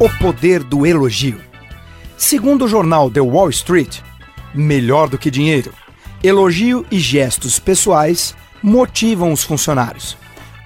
[0.00, 1.40] O poder do elogio.
[2.16, 4.00] Segundo o jornal The Wall Street,
[4.52, 5.72] melhor do que dinheiro,
[6.20, 10.16] elogio e gestos pessoais motivam os funcionários.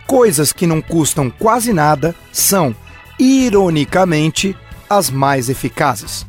[0.07, 2.75] Coisas que não custam quase nada são,
[3.19, 4.57] ironicamente,
[4.89, 6.25] as mais eficazes.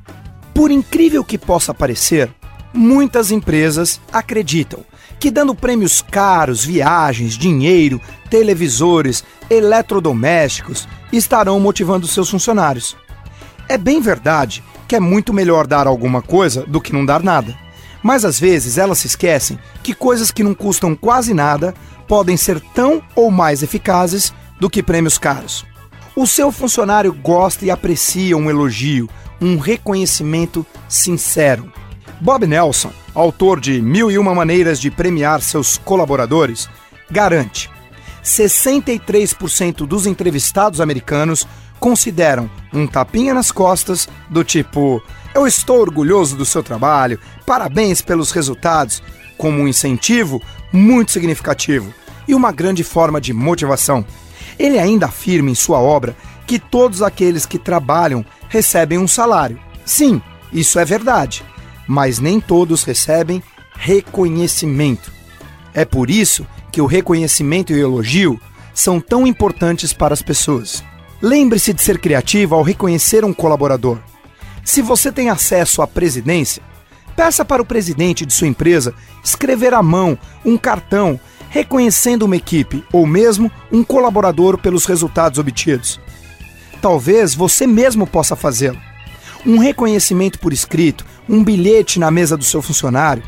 [0.53, 2.29] Por incrível que possa parecer,
[2.73, 4.83] muitas empresas acreditam
[5.19, 7.99] que dando prêmios caros, viagens, dinheiro,
[8.29, 12.95] televisores, eletrodomésticos estarão motivando seus funcionários.
[13.67, 17.55] É bem verdade que é muito melhor dar alguma coisa do que não dar nada.
[18.01, 21.73] Mas às vezes elas se esquecem que coisas que não custam quase nada
[22.07, 25.65] podem ser tão ou mais eficazes do que prêmios caros.
[26.15, 31.71] O seu funcionário gosta e aprecia um elogio, um reconhecimento sincero.
[32.19, 36.69] Bob Nelson, autor de Mil e Uma Maneiras de Premiar Seus Colaboradores,
[37.11, 37.69] garante:
[38.23, 41.45] 63% dos entrevistados americanos
[41.79, 45.03] consideram um tapinha nas costas do tipo:
[45.35, 49.03] Eu estou orgulhoso do seu trabalho, parabéns pelos resultados,
[49.37, 50.41] como um incentivo
[50.71, 51.93] muito significativo
[52.25, 54.05] e uma grande forma de motivação.
[54.57, 56.15] Ele ainda afirma em sua obra
[56.47, 59.59] que todos aqueles que trabalham recebem um salário.
[59.85, 60.21] Sim,
[60.53, 61.43] isso é verdade
[61.89, 63.41] mas nem todos recebem
[63.75, 65.11] reconhecimento.
[65.73, 68.39] É por isso que o reconhecimento e o elogio
[68.75, 70.83] são tão importantes para as pessoas.
[71.19, 73.97] Lembre-se de ser criativo ao reconhecer um colaborador.
[74.63, 76.61] Se você tem acesso à presidência,
[77.15, 81.19] peça para o presidente de sua empresa escrever à mão um cartão
[81.49, 85.99] reconhecendo uma equipe ou mesmo um colaborador pelos resultados obtidos.
[86.79, 88.79] Talvez você mesmo possa fazê-lo
[89.45, 93.23] um reconhecimento por escrito, um bilhete na mesa do seu funcionário.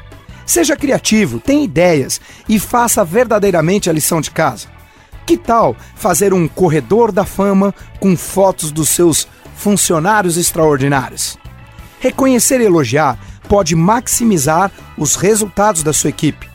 [0.46, 4.68] Seja criativo, tenha ideias e faça verdadeiramente a lição de casa.
[5.26, 11.38] Que tal fazer um corredor da fama com fotos dos seus funcionários extraordinários?
[12.00, 16.50] Reconhecer e elogiar pode maximizar os resultados da sua equipe.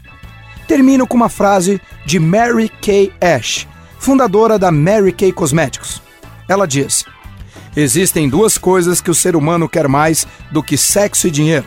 [0.66, 3.68] Termino com uma frase de Mary Kay Ash,
[3.98, 6.02] fundadora da Mary Kay Cosméticos.
[6.48, 7.04] Ela diz:
[7.76, 11.66] Existem duas coisas que o ser humano quer mais do que sexo e dinheiro.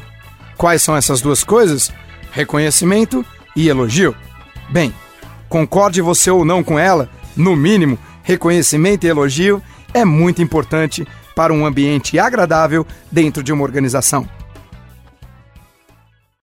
[0.57, 1.91] Quais são essas duas coisas?
[2.31, 3.23] Reconhecimento
[3.55, 4.15] e elogio.
[4.69, 4.93] Bem,
[5.47, 9.61] concorde você ou não com ela, no mínimo, reconhecimento e elogio
[9.93, 14.27] é muito importante para um ambiente agradável dentro de uma organização.